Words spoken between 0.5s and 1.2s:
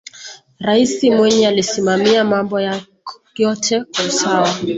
raisi